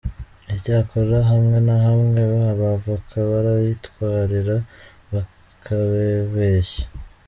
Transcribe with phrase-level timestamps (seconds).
[0.55, 4.55] Icyakora hamwe na hamwe abavoka barayitwarira
[5.13, 6.85] bakababeshya.